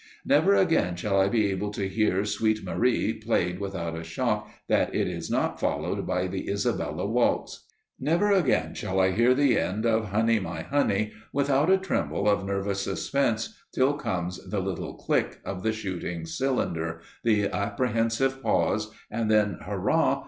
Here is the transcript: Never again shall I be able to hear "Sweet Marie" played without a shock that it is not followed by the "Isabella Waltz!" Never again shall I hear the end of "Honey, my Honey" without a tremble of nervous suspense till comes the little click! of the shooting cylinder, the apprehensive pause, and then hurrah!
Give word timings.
Never 0.25 0.55
again 0.55 0.95
shall 0.95 1.21
I 1.21 1.27
be 1.29 1.45
able 1.51 1.69
to 1.73 1.87
hear 1.87 2.25
"Sweet 2.25 2.63
Marie" 2.63 3.13
played 3.13 3.59
without 3.59 3.95
a 3.95 4.03
shock 4.03 4.49
that 4.67 4.95
it 4.95 5.07
is 5.07 5.29
not 5.29 5.59
followed 5.59 6.07
by 6.07 6.25
the 6.25 6.49
"Isabella 6.49 7.05
Waltz!" 7.05 7.67
Never 7.99 8.31
again 8.31 8.73
shall 8.73 8.99
I 8.99 9.11
hear 9.11 9.35
the 9.35 9.59
end 9.59 9.85
of 9.85 10.05
"Honey, 10.05 10.39
my 10.39 10.63
Honey" 10.63 11.11
without 11.31 11.69
a 11.69 11.77
tremble 11.77 12.27
of 12.27 12.43
nervous 12.47 12.81
suspense 12.81 13.55
till 13.75 13.93
comes 13.93 14.43
the 14.49 14.59
little 14.59 14.95
click! 14.95 15.39
of 15.45 15.61
the 15.61 15.71
shooting 15.71 16.25
cylinder, 16.25 17.01
the 17.23 17.45
apprehensive 17.49 18.41
pause, 18.41 18.89
and 19.11 19.29
then 19.29 19.59
hurrah! 19.63 20.19